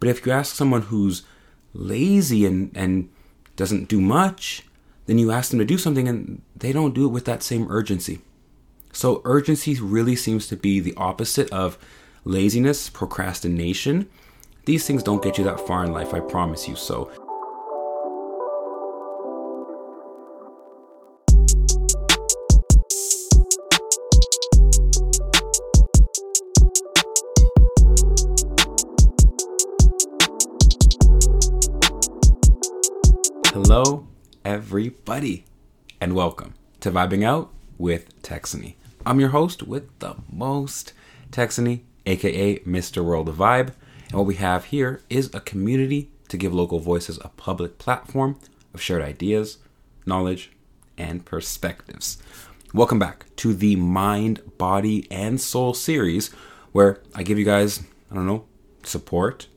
[0.00, 1.22] But if you ask someone who's
[1.74, 3.08] lazy and, and
[3.56, 4.64] doesn't do much,
[5.06, 7.66] then you ask them to do something and they don't do it with that same
[7.70, 8.20] urgency.
[8.92, 11.78] So, urgency really seems to be the opposite of
[12.24, 14.08] laziness, procrastination.
[14.64, 16.74] These things don't get you that far in life, I promise you.
[16.74, 17.10] So,
[33.60, 34.06] Hello,
[34.44, 35.44] everybody,
[36.00, 38.76] and welcome to Vibing Out with Texany.
[39.04, 40.92] I'm your host with the most,
[41.32, 43.04] Texany, aka Mr.
[43.04, 43.72] World of Vibe.
[44.06, 48.38] And what we have here is a community to give local voices a public platform
[48.72, 49.58] of shared ideas,
[50.06, 50.52] knowledge,
[50.96, 52.18] and perspectives.
[52.72, 56.28] Welcome back to the Mind, Body, and Soul series,
[56.70, 58.44] where I give you guys, I don't know,
[58.84, 59.48] support,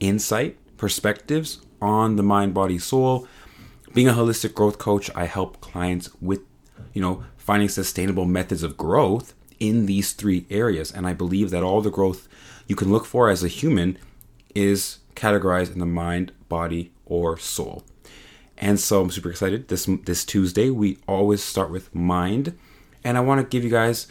[0.00, 3.26] insight, perspectives on the mind, body, soul
[3.92, 6.40] being a holistic growth coach, I help clients with,
[6.92, 10.92] you know, finding sustainable methods of growth in these three areas.
[10.92, 12.28] And I believe that all the growth
[12.66, 13.98] you can look for as a human
[14.54, 17.84] is categorized in the mind, body, or soul.
[18.56, 19.68] And so I'm super excited.
[19.68, 22.56] This this Tuesday, we always start with mind,
[23.02, 24.06] and I want to give you guys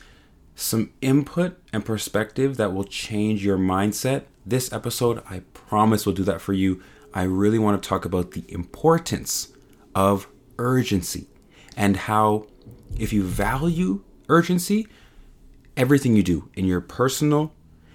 [0.55, 4.23] some input and perspective that will change your mindset.
[4.45, 6.81] This episode, I promise, will do that for you.
[7.13, 9.50] I really want to talk about the importance
[9.95, 11.28] of urgency
[11.76, 12.48] and how
[12.98, 14.88] if you value urgency,
[15.78, 17.54] everything you do in your personal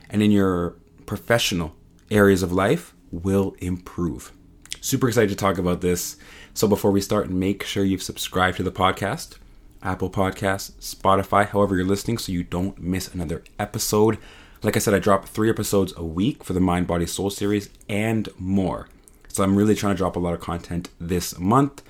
[0.08, 1.74] and in your professional
[2.10, 4.32] areas of life will improve.
[4.80, 6.16] Super excited to talk about this.
[6.52, 9.38] So before we start, make sure you've subscribed to the podcast,
[9.82, 14.18] Apple Podcasts, Spotify, however you're listening, so you don't miss another episode.
[14.62, 17.68] Like I said, I drop three episodes a week for the Mind, Body, Soul series
[17.88, 18.88] and more.
[19.34, 21.82] So I'm really trying to drop a lot of content this month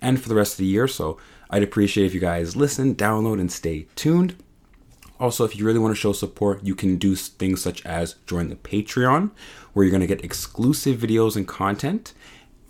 [0.00, 0.86] and for the rest of the year.
[0.86, 1.18] So
[1.50, 4.36] I'd appreciate if you guys listen, download, and stay tuned.
[5.18, 8.50] Also, if you really want to show support, you can do things such as join
[8.50, 9.32] the Patreon,
[9.72, 12.12] where you're going to get exclusive videos and content,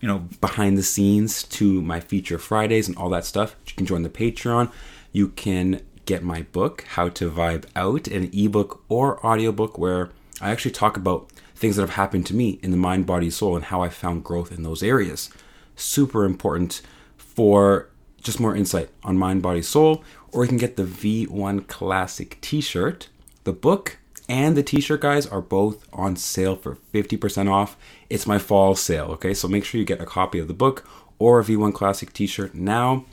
[0.00, 3.54] you know, behind the scenes to my feature Fridays and all that stuff.
[3.66, 4.72] You can join the Patreon.
[5.12, 10.09] You can get my book, How to Vibe Out, an ebook or audiobook where
[10.41, 11.31] I actually talk about
[11.62, 14.25] things that have happened to me in the mind, body, soul, and how I found
[14.25, 15.31] growth in those areas.
[15.77, 16.83] Super important
[17.17, 17.89] for
[18.21, 20.03] just more insight on mind, body, soul.
[20.33, 23.09] Or you can get the V1 Classic t shirt.
[23.45, 27.77] The book and the t shirt, guys, are both on sale for 50% off.
[28.11, 29.33] It's my fall sale, okay?
[29.33, 30.84] So make sure you get a copy of the book
[31.21, 33.06] or a V1 Classic t shirt now.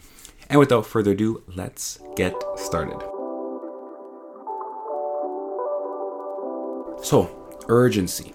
[0.49, 2.99] And without further ado, let's get started.
[7.03, 7.29] So,
[7.67, 8.33] urgency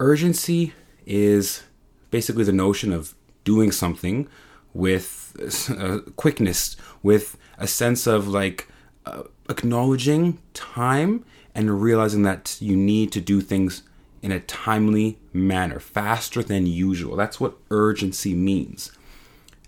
[0.00, 0.72] urgency
[1.06, 1.62] is
[2.10, 4.28] basically the notion of doing something
[4.74, 5.36] with
[5.70, 8.68] uh, quickness, with a sense of like
[9.06, 11.24] uh, acknowledging time
[11.54, 13.82] and realizing that you need to do things
[14.22, 17.16] in a timely manner, faster than usual.
[17.16, 18.92] That's what urgency means.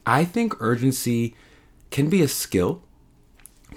[0.04, 1.34] I think urgency
[1.90, 2.82] can be a skill,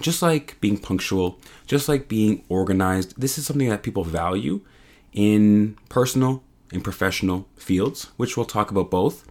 [0.00, 3.18] just like being punctual, just like being organized.
[3.18, 4.60] This is something that people value
[5.12, 9.26] in personal in professional fields, which we'll talk about both.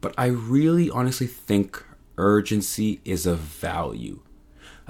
[0.00, 1.84] But I really honestly think
[2.18, 4.20] urgency is a value.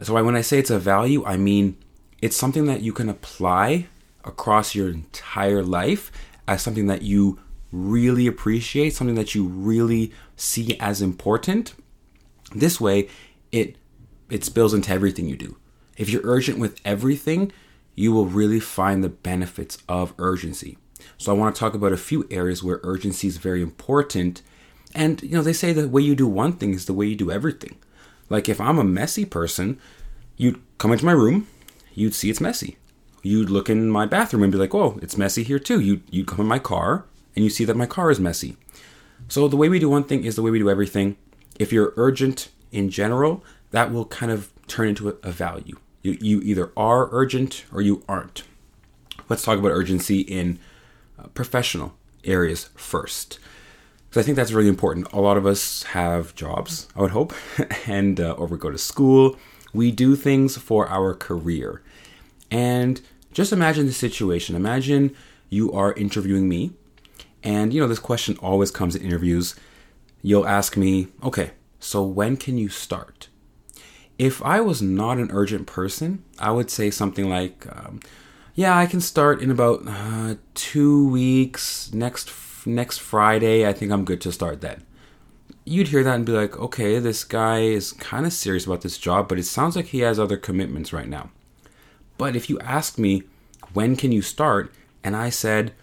[0.02, 1.76] So when I say it's a value, I mean
[2.20, 3.86] it's something that you can apply
[4.24, 6.10] across your entire life
[6.48, 7.38] as something that you
[7.72, 11.74] really appreciate, something that you really see as important.
[12.54, 13.08] This way,
[13.52, 13.76] it
[14.30, 15.56] it spills into everything you do.
[15.96, 17.52] If you're urgent with everything,
[17.94, 20.78] you will really find the benefits of urgency.
[21.18, 24.42] So I want to talk about a few areas where urgency is very important.
[24.94, 27.16] And you know, they say the way you do one thing is the way you
[27.16, 27.76] do everything.
[28.28, 29.78] Like if I'm a messy person,
[30.36, 31.46] you'd come into my room,
[31.94, 32.76] you'd see it's messy.
[33.22, 36.28] You'd look in my bathroom and be like, "Oh, it's messy here too." You you'd
[36.28, 38.56] come in my car and you see that my car is messy.
[39.28, 41.16] So the way we do one thing is the way we do everything.
[41.58, 45.78] If you're urgent in general, that will kind of turn into a, a value.
[46.02, 48.44] You you either are urgent or you aren't.
[49.28, 50.58] Let's talk about urgency in
[51.34, 53.38] professional areas first.
[54.08, 55.12] Because I think that's really important.
[55.12, 57.34] A lot of us have jobs, I would hope,
[57.86, 59.36] and uh, or we go to school.
[59.72, 61.82] We do things for our career.
[62.50, 63.00] And
[63.32, 64.56] just imagine the situation.
[64.56, 65.14] Imagine
[65.50, 66.72] you are interviewing me,
[67.42, 69.54] and you know, this question always comes in interviews.
[70.22, 73.28] You'll ask me, okay, so when can you start?
[74.18, 78.00] If I was not an urgent person, I would say something like, um,
[78.56, 81.92] yeah, I can start in about uh, two weeks.
[81.92, 82.32] Next
[82.66, 84.82] next Friday, I think I'm good to start then.
[85.64, 88.98] You'd hear that and be like, okay, this guy is kind of serious about this
[88.98, 91.30] job, but it sounds like he has other commitments right now.
[92.16, 93.24] But if you ask me,
[93.74, 94.72] when can you start?
[95.04, 95.74] And I said,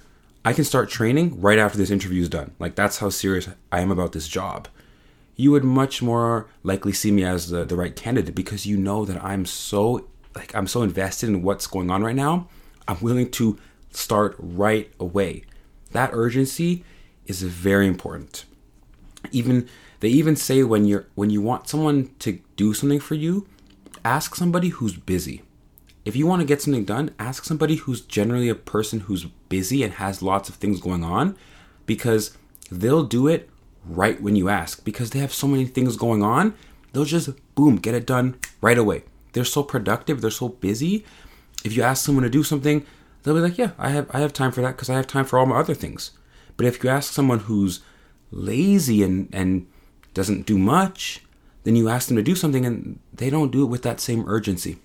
[0.44, 2.56] I can start training right after this interview is done.
[2.60, 4.68] Like, that's how serious I am about this job.
[5.36, 9.06] You would much more likely see me as the, the right candidate because you know
[9.06, 12.48] that I'm so like I'm so invested in what's going on right now
[12.88, 13.58] I'm willing to
[13.92, 15.44] start right away.
[15.92, 16.84] That urgency
[17.26, 18.46] is very important.
[19.32, 19.70] Even
[20.00, 23.48] they even say when you're when you want someone to do something for you,
[24.04, 25.44] ask somebody who's busy.
[26.04, 29.84] If you want to get something done, ask somebody who's generally a person who's busy
[29.84, 31.38] and has lots of things going on
[31.86, 32.38] because
[32.70, 33.50] they'll do it
[33.86, 36.54] right when you ask because they have so many things going on.
[36.92, 39.04] They'll just boom, get it done right away.
[39.32, 41.06] They're so productive, they're so busy
[41.64, 42.86] if you ask someone to do something,
[43.24, 45.26] they'll be like, "Yeah, I have I have time for that because I have time
[45.26, 46.12] for all my other things."
[46.58, 47.82] But if you ask someone who's
[48.32, 49.68] lazy and and
[50.14, 51.24] doesn't do much,
[51.64, 54.24] then you ask them to do something and they don't do it with that same
[54.28, 54.78] urgency.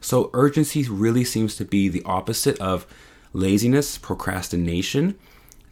[0.00, 2.86] So urgency really seems to be the opposite of
[3.32, 5.16] laziness, procrastination.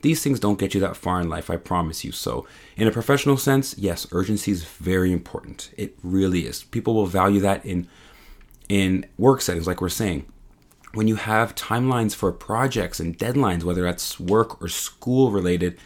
[0.01, 2.11] These things don't get you that far in life, I promise you.
[2.11, 2.45] So,
[2.77, 5.71] in a professional sense, yes, urgency is very important.
[5.77, 6.65] It really is.
[6.65, 7.87] People will value that in
[8.69, 10.25] in work settings like we're saying
[10.95, 15.79] when you have timelines for projects and deadlines, whether that's work or school related,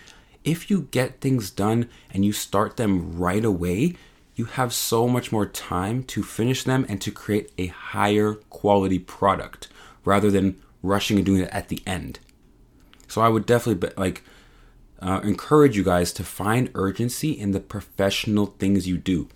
[0.44, 3.94] if you get things done and you start them right away,
[4.34, 8.98] you have so much more time to finish them and to create a higher quality
[8.98, 9.68] product
[10.04, 12.20] rather than rushing and doing it at the end.
[13.08, 14.22] So I would definitely be, like
[15.00, 19.28] uh, encourage you guys to find urgency in the professional things you do.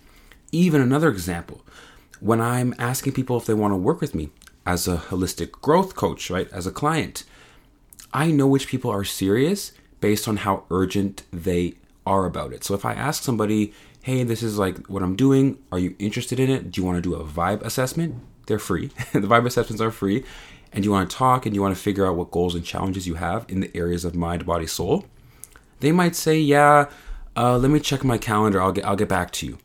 [0.51, 1.65] Even another example,
[2.19, 4.29] when I'm asking people if they want to work with me,
[4.71, 6.49] as a holistic growth coach, right?
[6.53, 7.25] As a client,
[8.13, 11.73] I know which people are serious based on how urgent they
[12.05, 12.63] are about it.
[12.63, 16.39] So if I ask somebody, hey, this is like what I'm doing, are you interested
[16.39, 16.71] in it?
[16.71, 18.15] Do you want to do a vibe assessment?
[18.47, 18.87] They're free.
[19.11, 20.23] the vibe assessments are free.
[20.71, 23.05] And you want to talk and you want to figure out what goals and challenges
[23.05, 25.05] you have in the areas of mind, body, soul.
[25.81, 26.89] They might say, yeah,
[27.35, 28.61] uh, let me check my calendar.
[28.61, 29.57] I'll get, I'll get back to you.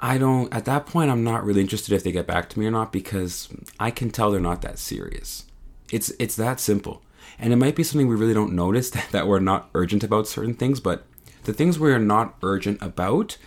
[0.00, 2.66] I don't, at that point, I'm not really interested if they get back to me
[2.66, 3.48] or not because
[3.80, 5.44] I can tell they're not that serious.
[5.90, 7.02] It's, it's that simple.
[7.38, 10.28] And it might be something we really don't notice that, that we're not urgent about
[10.28, 11.06] certain things, but
[11.44, 13.38] the things we're not urgent about,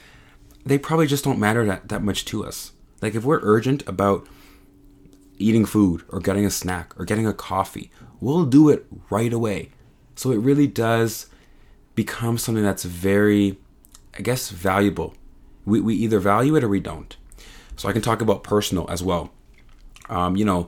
[0.65, 2.73] they probably just don't matter that, that much to us.
[3.01, 4.27] Like if we're urgent about
[5.37, 9.69] eating food or getting a snack or getting a coffee, we'll do it right away.
[10.15, 11.27] So it really does
[11.95, 13.57] become something that's very,
[14.17, 15.15] I guess, valuable
[15.65, 17.15] we, we either value it or we don't.
[17.75, 19.31] So I can talk about personal as well.
[20.09, 20.67] Um, you know,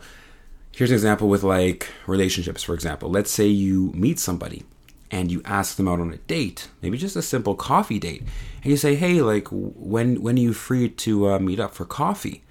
[0.71, 3.09] here's an example with like relationships, for example.
[3.09, 4.63] Let's say you meet somebody
[5.11, 8.23] and you ask them out on a date, maybe just a simple coffee date,
[8.63, 11.85] and you say, "Hey, like, when when are you free to uh, meet up for
[11.85, 12.43] coffee?"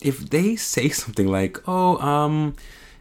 [0.00, 2.54] If they say something like, "Oh, um,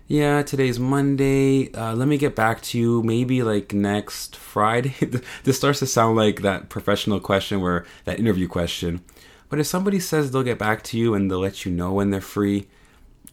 [0.08, 1.74] yeah, today's Monday.
[1.74, 4.94] Uh, let me get back to you maybe like next Friday.
[5.44, 9.02] this starts to sound like that professional question where that interview question.
[9.50, 12.12] But if somebody says they'll get back to you and they'll let you know when
[12.12, 12.68] they're free,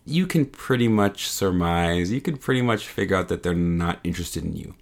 [0.06, 4.42] you can pretty much surmise, you can pretty much figure out that they're not interested
[4.42, 4.74] in you.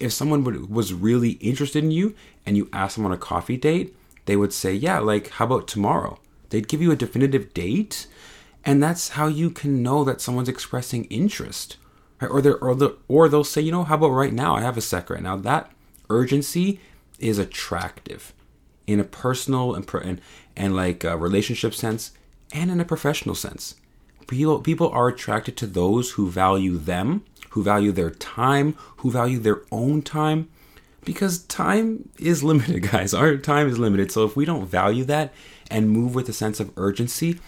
[0.00, 2.14] If someone would, was really interested in you
[2.46, 5.66] and you asked them on a coffee date, they would say, Yeah, like, how about
[5.66, 6.20] tomorrow?
[6.50, 8.06] They'd give you a definitive date
[8.64, 11.76] and that's how you can know that someone's expressing interest
[12.20, 12.30] right?
[12.30, 14.56] or they or, the, or they'll say you know how about right now?
[14.56, 15.70] I have a sec right now that
[16.10, 16.80] urgency
[17.18, 18.32] is attractive
[18.86, 20.20] in a personal and, and,
[20.56, 22.12] and like relationship sense
[22.52, 23.76] and in a professional sense.
[24.26, 29.38] People, people are attracted to those who value them who value their time who value
[29.38, 30.48] their own time
[31.04, 33.14] because time is limited guys.
[33.14, 34.10] Our time is limited.
[34.10, 35.32] So if we don't value that
[35.70, 37.38] and move with a sense of urgency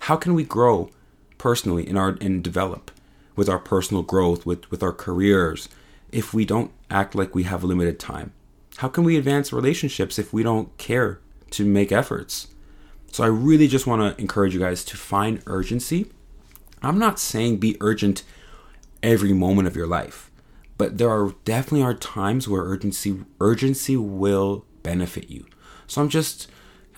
[0.00, 0.90] how can we grow
[1.36, 2.90] personally in our and develop
[3.36, 5.68] with our personal growth with with our careers
[6.10, 8.32] if we don't act like we have limited time?
[8.78, 12.48] How can we advance relationships if we don't care to make efforts?
[13.10, 16.10] So i really just want to encourage you guys to find urgency.
[16.82, 18.22] I'm not saying be urgent
[19.02, 20.28] every moment of your life
[20.78, 25.44] but there are definitely are times where urgency urgency will benefit you.
[25.86, 26.48] So i'm just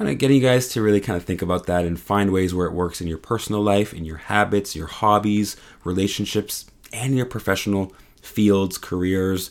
[0.00, 2.54] kind of getting you guys to really kind of think about that and find ways
[2.54, 7.26] where it works in your personal life, in your habits, your hobbies, relationships, and your
[7.26, 7.92] professional
[8.22, 9.50] fields, careers,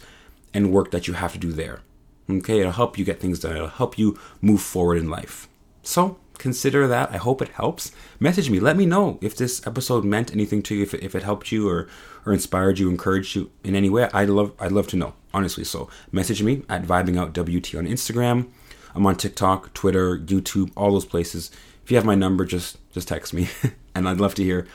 [0.51, 1.81] and work that you have to do there.
[2.27, 5.47] Okay, it'll help you get things done, it'll help you move forward in life.
[5.83, 7.11] So, consider that.
[7.11, 7.91] I hope it helps.
[8.19, 8.59] Message me.
[8.59, 11.51] Let me know if this episode meant anything to you, if it, if it helped
[11.51, 11.87] you or,
[12.25, 14.09] or inspired you, encouraged you in any way.
[14.13, 15.63] I'd love, I'd love to know, honestly.
[15.63, 18.49] So message me at vibingoutwt on Instagram.
[18.95, 21.51] I'm on TikTok, Twitter, YouTube, all those places.
[21.83, 23.49] If you have my number, just just text me,
[23.95, 24.67] and I'd love to hear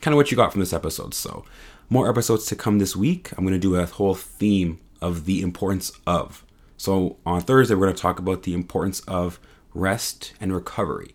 [0.00, 1.14] kind of what you got from this episode.
[1.14, 1.44] So,
[1.88, 3.30] more episodes to come this week.
[3.36, 6.44] I'm going to do a whole theme of the importance of.
[6.76, 9.40] So, on Thursday, we're going to talk about the importance of
[9.74, 11.14] rest and recovery.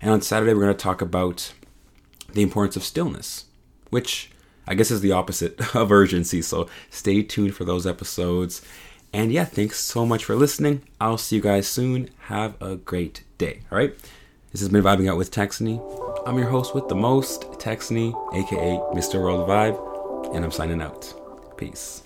[0.00, 1.52] And on Saturday, we're going to talk about
[2.32, 3.46] the importance of stillness,
[3.90, 4.30] which
[4.66, 6.42] I guess is the opposite of urgency.
[6.42, 8.62] So, stay tuned for those episodes.
[9.12, 10.82] And yeah, thanks so much for listening.
[11.00, 12.10] I'll see you guys soon.
[12.28, 13.60] Have a great day.
[13.70, 13.94] All right.
[14.52, 15.80] This has been Vibing Out with Texany.
[16.26, 19.20] I'm your host with the most, Texany, aka Mr.
[19.22, 21.12] World Vibe, and I'm signing out.
[21.56, 22.02] Peace.